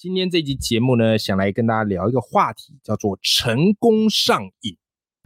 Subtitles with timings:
[0.00, 4.74] 今天这集节目呢，想来跟大家聊一个话题，叫做成功上瘾。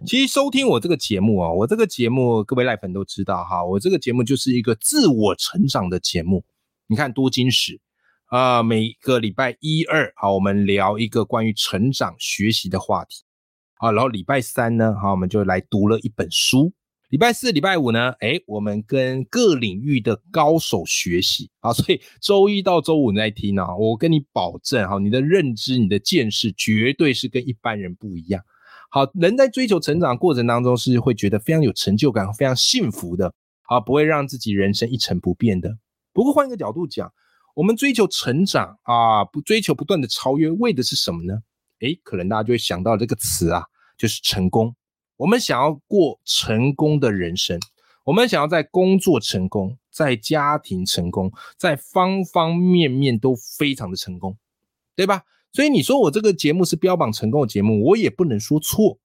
[0.04, 6.44] 其实收听我这个节目啊，我这个节目各位赖粉都知道哈，我这个节目就是一个自我成长的节目。
[6.88, 7.80] 你看多金石
[8.24, 13.22] 啊，每个礼拜一二好，我们聊一个关于成长学习的话题
[13.76, 16.72] 啊，然后礼拜三呢，好，我们就来读了一本书。
[17.14, 18.10] 礼拜四、礼拜五呢？
[18.18, 28.42] 哎，我们跟各领域的高手学习啊，所以周一到周五你在听啊，我跟你保证哈，你的认知、你的见识绝对是跟一般人不一样。
[28.90, 35.78] 好，人在追求成长过程当中是会觉得非常有成就感、非常幸福的，好，不会让自己人生一成不变的。
[36.12, 37.08] 不过换一个角度讲，
[37.54, 41.38] 我们追求成长啊，不追求不断的超越，为的是什么呢？
[41.78, 43.62] 哎，可能大家就会想到这个词啊，
[43.96, 44.74] 就是成功。
[45.16, 47.58] 我们想要过成功的人生，
[48.04, 54.36] 我们想要在工作成功，在家庭成功，在方方面面都非常的成功，
[54.96, 55.22] 对吧？
[55.52, 58.98] 所以你说我这个节目是标榜成功的节目，我也不能说错。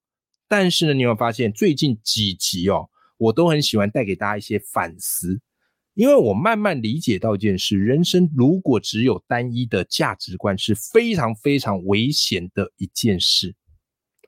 [0.47, 5.39] 但是呢，你有发现最近几集哦，我都很喜欢带给大家一些反思，
[5.93, 13.55] 因为我慢慢理解到一件事：人生如果只有单一的价值观，是非常非常危险的一件事。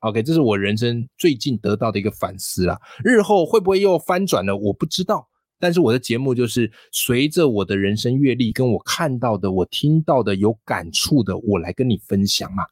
[0.02, 2.80] OK，这是我人生最近得到的一个反思啦。
[3.04, 5.28] 日后会不会又翻转了，我不知道。
[5.60, 12.64] 但是我的节目就是随着我的人生阅历，跟我看到的、我听到的、有感触的，我来跟你分享嘛。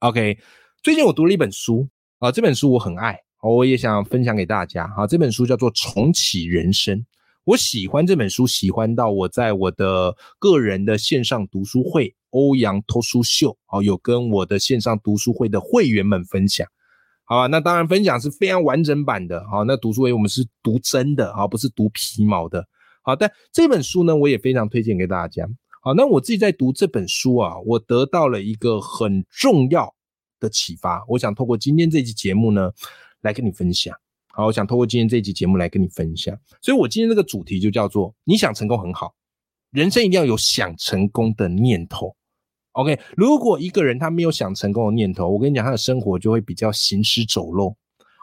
[0.00, 0.36] OK，
[0.82, 4.86] 最近我读了一本书啊，这本书我很爱，我也想分享给大家。
[4.88, 6.98] 哈，这本书叫做《重启人生》，
[7.44, 12.14] 我喜欢这本书，喜欢到我在我的个人的线上读书会。
[12.34, 16.66] 欧阳托书秀，啊，有跟我的线上读书会的会员们分享，
[17.26, 17.46] 好吧？
[17.46, 22.66] 那当然分享是非常完整版的，好，那读书会我们是读真的，好，不是读皮毛的，
[23.02, 23.16] 好。
[23.16, 25.48] 但这本书呢，我也非常推荐给大家，
[25.82, 25.94] 好。
[25.94, 29.94] 那我自己在读这本书啊，我得到了一个很重要
[30.38, 32.70] 的启发，我想透过今天这期节目呢，
[33.22, 33.96] 来跟你分享，
[34.32, 39.14] 好，我想透过今天这期节目来跟你分享，所以我今天这个主题就叫做你想成功很好，
[39.70, 42.14] 人生一定要有想成功的念头。
[42.74, 47.76] OK，如果一个人他没有想成功的念头，我跟你讲，他的生活就会比较行尸走肉，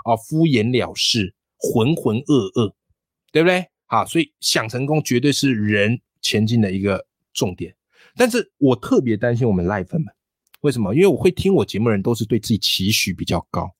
[0.03, 2.73] 啊，敷衍了事，浑浑噩噩，
[3.31, 3.65] 对不对？
[3.87, 7.73] 好，所以想成功绝对是人前进的一个重点。
[8.17, 10.13] 但是我特别担心我们赖粉们，
[10.61, 10.93] 为什么？
[10.93, 13.71] 因为我会听我节目的人都是对自己期许比较高，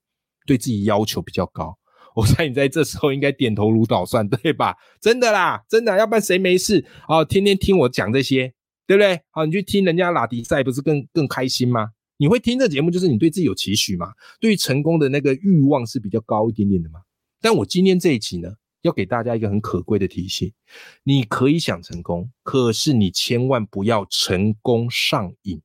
[0.46, 1.78] 对自己要求比较高。
[2.16, 4.78] 我猜你在这时候应该点头如捣蒜，对吧？
[5.02, 7.26] 真的啦，真的，要不然谁没事哦？
[7.26, 8.54] 天天听我讲这些。
[8.92, 9.22] 对不对？
[9.30, 11.92] 好，你去听人家拉迪赛，不是更更开心吗？
[12.18, 14.12] 你会听这节目，就是你对自己有期许嘛？
[14.42, 17.00] 对于成功的那个欲望是比较高一点点的嘛？
[17.40, 20.52] 但我今天这一期呢，要给大家一个很可贵的提醒：
[21.06, 25.62] 你可以想成功，可是你千万不要成功上瘾。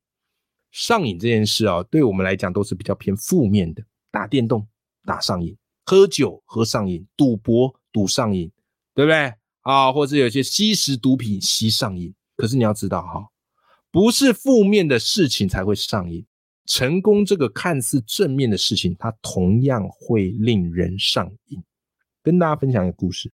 [0.71, 3.83] 上瘾这件事啊，对我们来讲都是比较偏负面的。
[4.09, 4.65] 打电动
[5.03, 8.49] 打上瘾，喝酒喝上瘾，赌博赌上瘾，
[8.95, 9.33] 对不对？
[9.63, 12.13] 啊，或者有些吸食毒品吸上瘾。
[12.37, 13.27] 可是你要知道哈，
[13.91, 16.25] 不是负面的事情才会上瘾，
[16.65, 21.61] 成功这个看似正面的事情，它同样会令人上瘾。
[22.23, 23.31] 跟大家分享一个故事，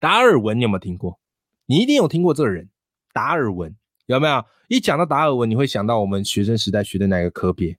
[0.00, 1.18] 达尔文你有没有听过？
[1.66, 2.68] 你一定有听过这个人，
[3.12, 3.74] 达尔文
[4.06, 4.44] 有没有？
[4.68, 7.78] 一讲到达尔文，你会想到我们学生时代学的哪个科别？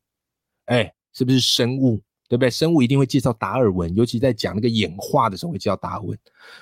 [0.66, 2.02] 哎，是不是生物？
[2.28, 2.50] 对不对？
[2.50, 6.18] 生物一定会介绍达尔文，尤其在讲那个演化的时候会介绍达尔文。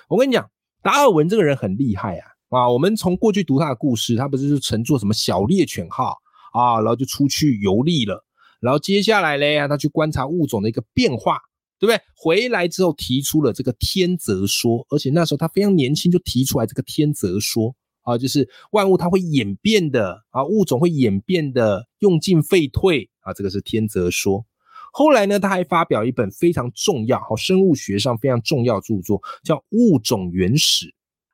[0.07, 0.49] 我跟你讲，
[0.81, 2.31] 达尔文这个人很厉害啊。
[2.49, 6.17] 啊，我们从过去读他的故事，他不是就乘坐什么小猎犬号
[6.53, 8.23] 啊，然后就出去游历了，
[8.61, 11.39] 然后接下来嘞，他去观察物种的一个变化，
[11.77, 12.01] 对不对？
[12.15, 24.45] 回来之后提出了这个天择说，而且那时候他非常年轻就提出来这个天择说啊，就是万物它会演变的啊，物种会演变的，用进废退啊，这个是天择说。
[24.93, 30.85] 后来呢，他还发表一本非常重要、好生物学上非常重要著作，叫《物种原始》。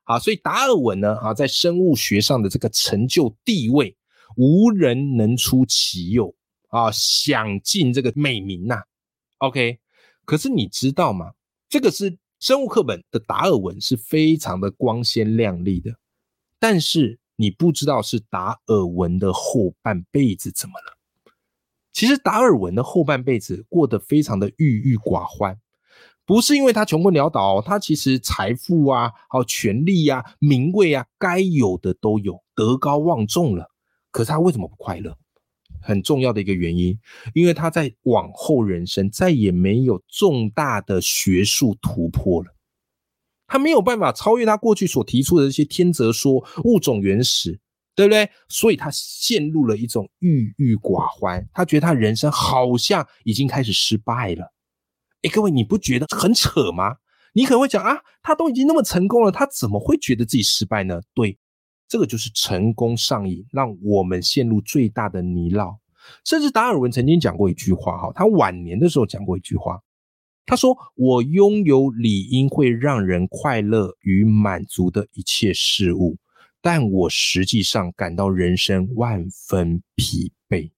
[0.04, 3.96] 啊，所以达尔文呢，啊，在生物学上的这个成就地位，
[4.36, 6.34] 无人能出其右
[6.70, 8.84] 啊，享尽这个美名呐。
[9.38, 9.80] OK，
[10.26, 11.32] 可是你知道吗？
[11.70, 15.96] 这个是生物课本的达尔文是非常的光鲜亮丽的，
[16.60, 20.98] 但是你不知道是达尔文的后半辈子怎么了。
[21.92, 25.58] 其实达尔文的后半辈子过得非常的郁郁寡欢，
[26.26, 33.70] 不是因为他穷困潦倒，他其实财富啊、还有权力啊、名位啊，该有的都有，德高望重了。
[34.12, 35.18] 可是他为什么不快乐？
[35.82, 36.98] 很重要的一个原因，
[37.34, 42.56] 因为他在往后人生再也没有重大的学术突破了，
[43.48, 47.60] 他没有办法超越他过去所提出的这些天择说、物种原始，
[47.96, 48.30] 对不对？
[48.48, 54.53] 所以他陷入了一种郁郁寡欢，他觉得他人生好像已经开始失败了。
[55.24, 56.98] 哎，各位，你不觉得很扯吗？
[57.34, 61.02] 你可能会讲啊，他都已经那么成功了，他怎么会觉得自己失败呢？
[61.14, 61.38] 对。
[61.86, 65.78] 这个就是成功上瘾，让我们陷入最大的泥淖。
[66.26, 69.80] 甚至达尔文曾经讲过一句话，哈，他晚年的时候讲过一句话，
[70.46, 76.18] 他说：“我拥有理应会让人快乐与满足的一切事物，
[76.62, 80.72] 但我实际上感到人生万分疲惫。”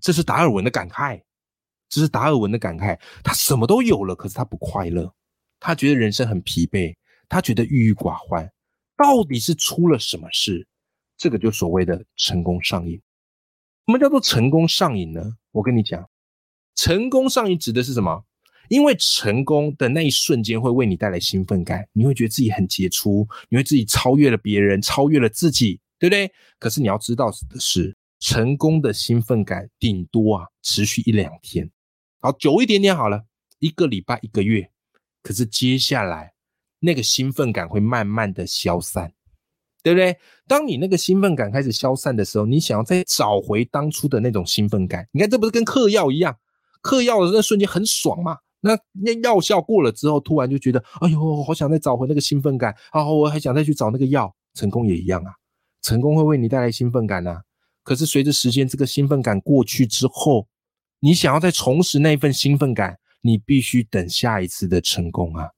[0.00, 1.22] 这是达尔文的感慨，
[1.88, 2.98] 这是达尔文的感慨。
[3.22, 5.12] 他什么都有了，可是他不快乐，
[5.58, 6.94] 他觉得人生很疲惫，
[7.28, 8.50] 他觉得郁郁寡欢。
[8.96, 10.66] 到底是出了什么事？
[11.16, 13.00] 这个就所谓的成功上瘾。
[13.86, 15.36] 什么叫做成功上瘾呢？
[15.52, 16.08] 我跟你讲，
[16.74, 18.24] 成功上瘾指的是什么？
[18.68, 26.30] 因为成功的那一瞬间会为你带来兴奋感，你会觉得自己很杰出，你会自己超越了别人，超越了自己，对不对？
[26.58, 31.70] 可是你要知道的是，成功的兴奋感顶多啊持续一两天，
[32.20, 33.24] 好久一点点好了，
[33.58, 34.70] 一个礼拜、一个月。
[35.22, 36.34] 可是接下来。
[36.80, 39.12] 那个兴奋感会慢慢的消散，
[39.82, 40.16] 对不对？
[40.46, 46.38] 当你那个兴奋感开始消散的时候，你想要再找回当初的那种兴奋感，你看这不是跟嗑药一样？
[46.80, 48.38] 嗑药的那瞬间很爽嘛？
[48.60, 53.04] 那那药效过了之后，突然就觉得，哎呦，好想再找回那个兴奋感啊！
[53.10, 55.32] 我还想再去找那个药，成功也一样啊，
[55.82, 57.42] 成功会为你带来兴奋感啊。
[57.82, 60.46] 可是随着时间，这个兴奋感过去之后，
[61.00, 65.50] 你想要再重拾那份兴奋感，你必须等下一次的成功啊。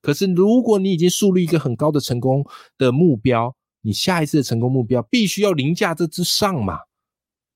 [0.00, 2.44] 可是，如果你已经树立一个很高的成功
[2.76, 6.80] 的目标，你下一次的成功目标必须要凌驾这之上嘛，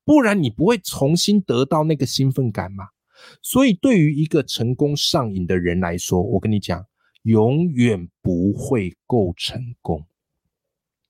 [0.04, 2.90] 不然你不会重新得到那个兴奋感嘛。
[3.42, 6.86] 所以，对于一个成功上瘾的人来说，我跟你讲，
[7.22, 10.06] 永远不会够成功，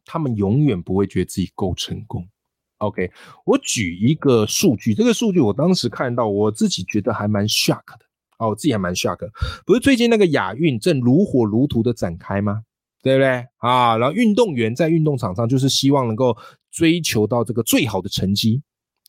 [0.06, 2.26] 他们永远不会觉得自己够成功。
[2.78, 3.10] OK，
[3.44, 8.06] 我举一个数据，这个数据我当时看到，我自己觉得还蛮 shock 的。
[8.38, 9.18] 哦，我自己还蛮 shock，
[9.64, 12.62] 不是最近那个亚运正如火如荼的展开吗？
[13.02, 13.96] 对不对啊？
[13.96, 16.36] 然后运动员在运动场上就是希望能够
[16.70, 18.62] 追求到这个最好的成绩，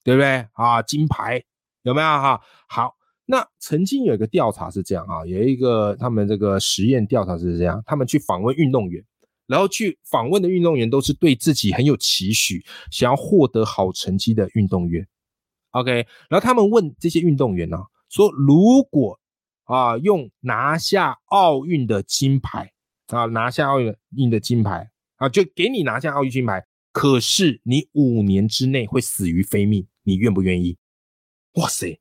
[0.04, 0.82] 对不对啊？
[0.84, 1.44] 金牌
[1.82, 2.40] 有没有哈？
[2.70, 2.94] 好，
[3.26, 9.04] 那曾经有一个调查是这样啊，有一个他们这个实验调查是这样，他们去访问运动员，
[9.48, 15.08] 然后去访问的运动员都是对自己很有期许，想要获得好成绩的运动员。
[15.72, 17.78] OK，然后他们问这些运动员呢？
[18.10, 19.20] 说如果
[19.66, 22.72] 啊用拿下奥运的金牌
[23.08, 30.78] 啊拿下奥运的金牌啊就给你拿下奥运金牌，可是你五年之内会死于非命，你愿不愿意？
[31.56, 32.00] 哇塞，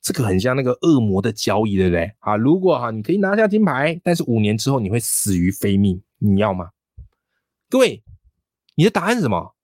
[0.00, 2.12] 这个很像那个恶魔的交易，对不对？
[2.20, 6.70] 啊，如果哈你可以拿下金牌，但是五年之后你会死于非命，你要吗？
[7.70, 8.02] 各位，
[8.74, 9.54] 你的答案是什么？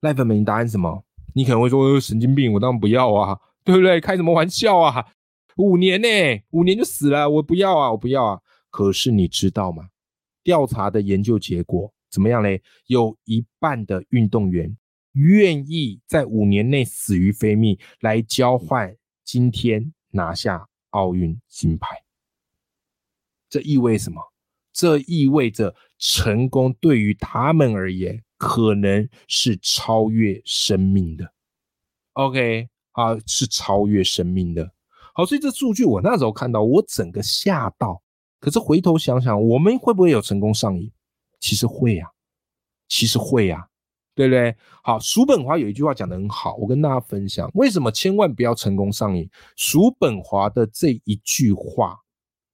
[0.00, 1.04] 赖粉们，你答案是什么？
[1.36, 3.38] 你可能会说神经病，我当然不要啊。
[3.62, 4.00] 对不对？
[4.00, 5.14] 开什么玩笑啊！
[5.56, 6.08] 五年呢？
[6.50, 7.30] 五年就死了？
[7.30, 7.92] 我不要啊！
[7.92, 8.40] 我不要啊！
[8.70, 9.88] 可是你知道吗？
[10.42, 12.60] 调查的研究结果怎么样嘞？
[12.86, 14.76] 有一半的运动员
[15.12, 22.02] 愿意在五年内死于非命，来交换今天拿下奥运金牌。
[23.48, 24.20] 这意味什么？
[24.72, 31.32] 这意味着成功对于他们而言，可能是超越生命的。
[32.14, 32.68] OK。
[32.94, 34.70] 啊，是超越生命的。
[35.14, 38.02] 好，所以这数据我那时候看到，我整个吓到。
[38.38, 40.92] 可是回头想想，我们会不会有成功上瘾？
[41.40, 42.06] 其实会呀，
[42.88, 43.66] 其实会呀，
[44.14, 44.54] 对不对？
[44.82, 49.26] 好，叔本华有一句话讲得很好，我跟大家分享，为什么千万不要成功上瘾？
[49.56, 51.98] 叔本华的这一句话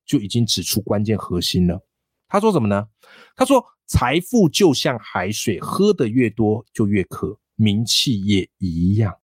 [0.06, 1.84] 就已经指出关键核心了。
[2.28, 2.88] 他说什么呢？
[3.34, 9.18] 他说：“财富就像海水，喝的越多就越渴，名气也一样。”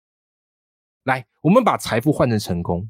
[1.03, 2.89] 来，我们把财富换成成功，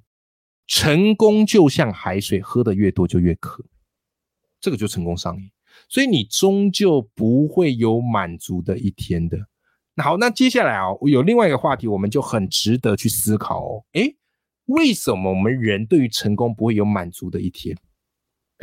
[0.67, 3.65] 成功就像海水，喝的越多就越渴，
[4.61, 5.49] 这个就成功上瘾，
[5.89, 9.37] 所以你终究不会有满足的一天的。
[9.95, 13.85] 那好，那接下来啊，有另外一个话题，我们就很值得去思考哦。
[13.93, 14.15] 诶，
[14.65, 17.75] 为什么我们人对于成功不会有满足的一天？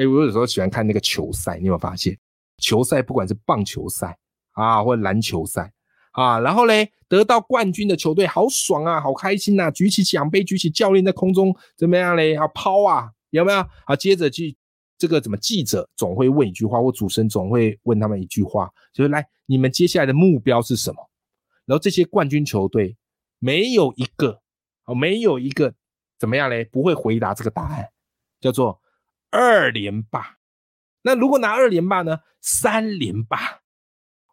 [0.00, 2.18] 诶，我有时候喜欢看那个球赛，你有没有发现？
[2.56, 4.16] 球赛不管是棒球赛
[4.52, 5.70] 啊，或者篮球赛。
[6.12, 12.34] 啊，然后嘞，得到冠军的球队好爽啊，好开心呐，举起奖杯，举起教练在空中怎么样嘞？
[12.34, 13.58] 啊，抛啊，有没有？
[13.84, 14.56] 啊，接着去
[14.96, 21.10] 这个怎么记者总会问一句话，或主持人总会问他们一句话，就是来，你们接下来的目标是什么？
[21.66, 22.96] 然后这些冠军球队
[23.38, 24.40] 没有一个，
[24.86, 25.74] 哦，没有一个
[26.18, 26.64] 怎么样嘞？
[26.64, 27.86] 不会回答这个答案，
[28.40, 28.80] 叫做
[29.30, 30.36] 二连霸。
[31.02, 32.18] 那如果拿二连霸呢？
[32.40, 33.38] 三连霸，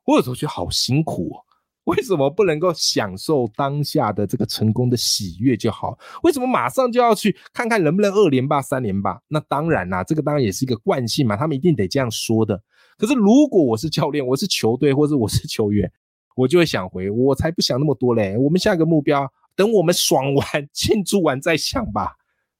[0.05, 1.43] 我有时候觉得好辛苦哦。
[1.83, 5.97] 为什么不能够享受当下的这个成功的喜悦就好？
[6.23, 9.21] 为什么马上就要去看看能不能二连霸、三连霸？
[9.29, 12.61] 那当然啦，这个当然也是一个惯性嘛，他们一定得这样说的。
[12.97, 15.89] 可是如果我是教练，我是球队，或者我是球员，
[16.35, 18.35] 我就会想回，我才不想那么多嘞。
[18.37, 22.15] 我们下一个目标，等我们爽完、庆祝完再想吧，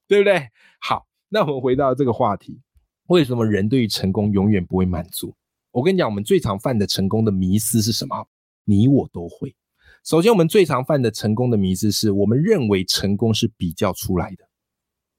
[0.08, 0.50] 对不对？
[0.80, 2.62] 好，那我们回到这个话题，
[3.08, 5.36] 为什么人对于成功永远不会满足？
[5.72, 8.28] 我跟你讲，我们最常犯的成功的迷思是什么？
[8.64, 9.56] 你我都会。
[10.04, 14.48] 首先，我们最常犯的成功的迷思是我们认为成功是比较出来的。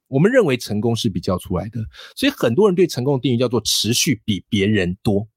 [0.08, 1.80] 我们认为成功是比较出来的，
[2.16, 5.28] 所以很多人对成功的定义叫做持续比别人多，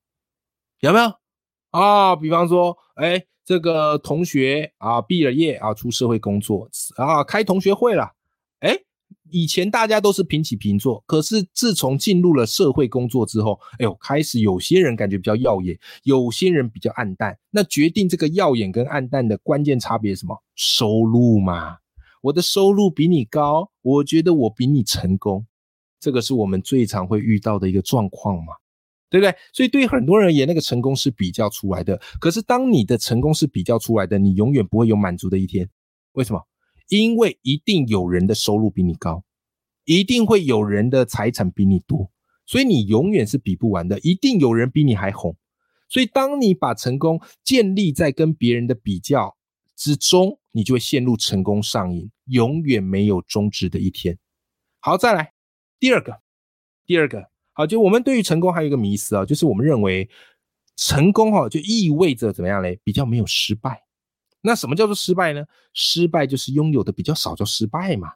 [0.79, 1.13] 有没有
[1.71, 2.15] 啊？
[2.15, 8.13] 比方说，哎，这个同学啊，毕了业啊，出社会工作啊，开同学会了，
[9.31, 17.37] 以前大家都是平起平坐，可是自从进入了社会工作之后，哎呦，开始有些人感觉比较耀眼，有些人比较暗淡。
[17.49, 20.37] 那决定这个耀眼跟暗淡的关键差别什么？
[20.55, 21.77] 收入嘛。
[22.21, 25.47] 我的收入比你高，我觉得我比你成功，
[25.99, 28.53] 这个是我们最常会遇到的一个状况嘛，
[29.09, 29.35] 对不对？
[29.53, 31.99] 所以对于很多人而言，那个成功是比较出来的。
[32.19, 35.67] 可是当你的成功是比较出来的，你永远不会有满足的一天。
[36.11, 36.41] 为什么？
[36.91, 39.23] 因为一定有人的收入比你高，
[39.85, 42.11] 一定会有人的财产比你多，
[42.45, 43.97] 所以你永远是比不完的。
[43.99, 45.33] 一定有人比你还红，
[45.87, 49.37] 所以当你把成功建立在跟别人的比较
[49.77, 54.17] 之中，你就会陷入成功上瘾，永远没有终止的一天。
[54.81, 55.31] 好，再来
[55.79, 56.19] 第二个，
[56.85, 60.09] 第二个，好，就我们对于成功还有一个迷思啊，就是我们认为
[60.75, 62.81] 成功哈就意味着怎么样嘞？
[62.83, 63.81] 比较没有失败。
[64.41, 65.45] 那什么叫做失败呢？
[65.73, 68.13] 失败就是拥有的比较少，叫失败嘛，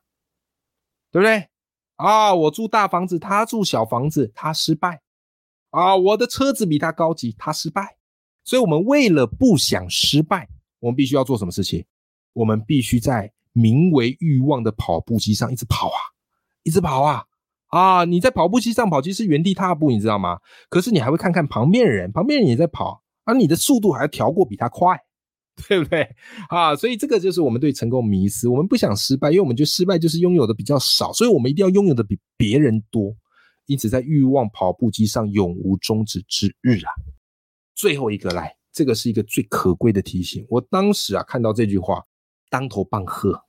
[1.12, 1.48] 对不对？
[1.96, 5.02] 啊，我住大房子，他住小房子，他失败。
[5.70, 7.98] 啊，我的车子比他高级，他失败。
[8.44, 10.48] 所以，我们为了不想失败，
[10.80, 11.86] 我们必须要做什么事情？
[12.34, 16.00] 我们必须在名为欲望的跑步机上一直跑啊，
[16.64, 17.24] 一直跑啊！
[17.68, 20.40] 啊，你在跑步机上跑，其实原地踏步，你知道吗？
[20.70, 25.00] 可是你还会看看旁边人，旁边人也在跑，而你的速度还要调过比他快。
[25.68, 26.08] 对不对
[26.50, 26.76] 啊？
[26.76, 28.50] 所以这个就是我们对成功迷思。
[28.50, 33.16] 我们不想失败，因为我们觉得失败就是拥有的比较少，所以我们一定要拥有的比别人多。
[33.66, 36.92] 因此，在欲望跑步机上永无终止之日啊！
[37.74, 40.46] 最后一个来，这个是一个最可贵的提醒。
[40.50, 42.04] 我当时啊看到这句话，
[42.50, 43.42] 当头棒喝，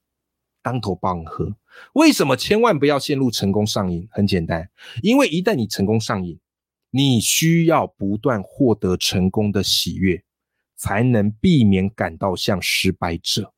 [0.63, 1.55] 当头棒喝。
[1.93, 4.09] 为什么千万不要陷入成功上瘾？
[4.11, 4.71] 很简单，
[5.03, 6.39] 因为一旦你成功上瘾，
[6.91, 10.25] 你需要不断获得成功的喜悦。
[10.77, 13.53] 才能避免感到像失败者。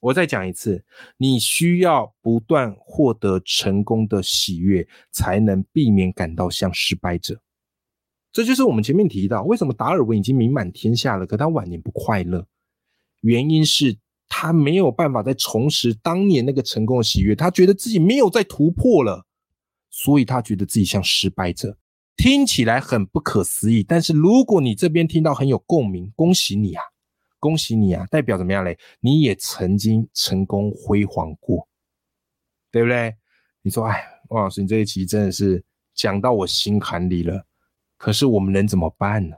[0.00, 0.84] 我再讲一次，
[1.18, 7.42] 你需要不断获得成功的喜悦，才能避免感到像失败者。
[8.32, 12.46] 这就是我们前面提到，为什么达尔文已经名满天下了，可他晚年不快乐，
[13.20, 19.26] 原因是他没有办法再重拾当年那个成功的喜悦，他觉得自己没有再突破了，
[19.90, 21.76] 所以他觉得自己像失败者。
[22.22, 26.82] 听起来很不可思议，但是如果你这边听到很有共鸣，恭喜你啊，
[27.38, 28.78] 恭喜你啊，代表怎么样嘞？
[29.00, 31.66] 你也曾经成功辉煌过，
[32.70, 33.14] 对不对？
[33.62, 37.46] 你说，哎，王老师，你这一期真的是讲到我心坎里了。
[37.96, 39.36] 可是我们能怎么办呢？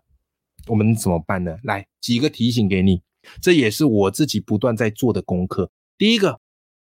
[0.66, 1.56] 我们怎么办呢？
[1.62, 3.00] 来几个提醒给你，
[3.40, 5.70] 这也是我自己不断在做的功课。
[5.96, 6.40] 第一个，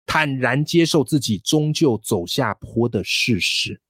[0.07, 3.81] 坦然接受自己终究走下坡的事实，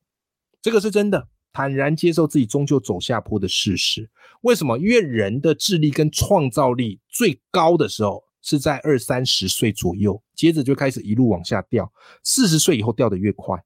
[0.63, 1.29] 这个是真的。
[1.59, 4.09] 坦然接受自己终究走下坡的事实，
[4.43, 4.79] 为什么？
[4.79, 13.61] 因为人的智力跟创造力最高的时候是在二三十岁左右，接着就开始一路往下掉，四十岁以后掉的越快。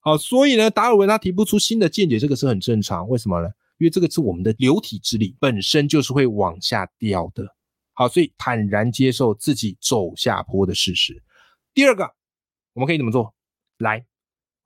[0.00, 3.08] 好，所以呢，达尔文他提不出新的见解，这个是很正常。
[3.08, 3.48] 为什么呢？
[3.78, 7.46] 因为这个是我们的流体智力本身就是会往下掉的。
[7.94, 11.22] 好，所以坦然接受自己走下坡的事实。
[11.72, 12.04] 第二个，
[12.74, 13.34] 我们可以怎么做？
[13.78, 14.04] 来。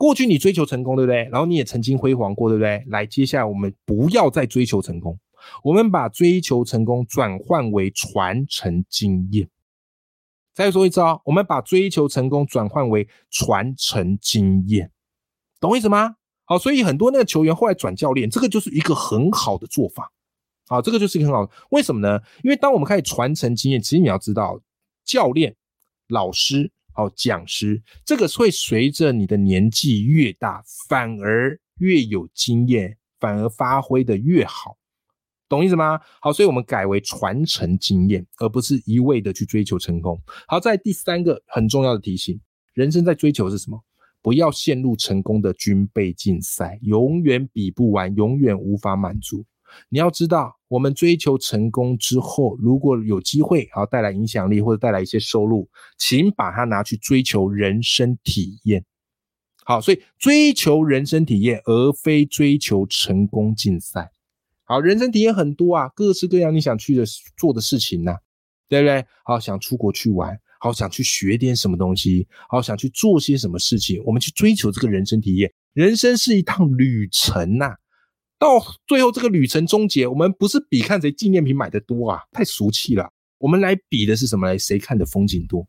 [0.05, 1.25] 过去你追求成功，对不对？
[1.33, 2.85] 然后你也曾经辉煌过，对不对？
[2.89, 5.19] 来，接下来我们不要再追求成功，
[5.63, 9.49] 我们把追求成功转换为传承经验。
[10.53, 14.91] 再说一次啊，我们把追求成功转换为传承经验，
[15.59, 16.17] 懂我意思吗？
[16.45, 20.13] 好，所以很多那个球员后来转教练，这个就是一个很好的做法。
[20.69, 22.21] 好，这个就是一个很好的，为什么呢？
[22.43, 24.61] 因为当我们开始传承经验，其实你要知道，
[25.03, 25.57] 教练、
[26.09, 34.79] 老师、好讲师，这个会随着你的年纪越大，反而越有经验，反而发挥的越好，
[35.49, 36.01] 懂意思吗？
[36.21, 40.19] 好，所以我们改为传承经验，而不是一味的去追求成功。
[40.47, 42.41] 好，在第三个很重要的提醒，
[42.73, 43.85] 人生在追求是什么？
[44.23, 49.45] 不要陷入成功的军备竞赛，永远比不完，永远无法满足。
[49.89, 58.85] 你要知道，我们追求成功之后，如果有机会，好带来影响力或者带来一些收入，请把它拿去追求人生体验。
[59.65, 64.11] 好，所以追求人生体验，而非追求成功竞赛。
[64.65, 67.05] 好，人生体验很多啊，各式各样你想去的
[67.37, 68.13] 做的事情呢，
[68.69, 69.05] 对不对？
[69.25, 75.53] 好，想出国去玩，好想去学点什么东西，好想去做些什么事情，我们去追求这个人生体验。
[75.73, 77.75] 人生是一趟旅程呐。
[78.45, 83.11] 到最后这个旅程终结，我们不是比看谁纪念品买的多啊，太俗气了。
[83.39, 84.47] 我们来比的是什么？
[84.47, 85.67] 来谁看的风景多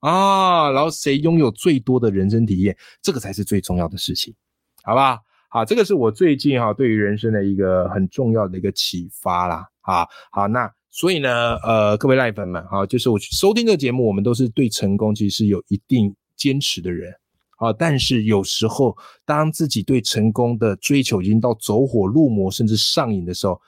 [0.00, 0.70] 啊？
[0.72, 4.34] 然后谁拥有最多的人生体验，这个才是最重要的事情，
[4.82, 5.64] 好不好？
[5.64, 9.66] 这个是我最近哈对于人生的一个很重要的一个启发啦。
[9.80, 17.10] 好，好，那所以呢，呃，各位赖粉们，好，就是我收听这个节目，我们都是对成功其实是有一定坚持的人。
[17.56, 17.72] 啊！
[17.72, 23.60] 但是有时候，当自己对成功的追求已经到走火入魔，甚至上瘾的时候，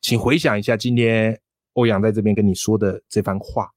[0.00, 1.38] 请回想一下今天
[1.74, 3.70] 欧阳在这边跟你说的这番话，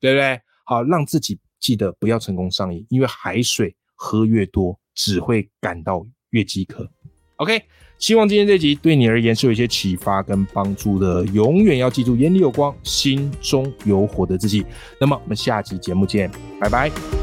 [0.00, 0.40] 对不对？
[0.64, 6.88] 好，让自己记得不要成功上瘾，因为海水喝越多，只会感到越饥渴。
[7.36, 7.60] OK，
[7.98, 11.24] 希望今天这集对你而言是有一些启发跟帮助的。
[11.26, 14.64] 永远要记住，眼里有光，心中有火的自己。
[15.00, 17.21] 那么我们下集节目见，拜拜。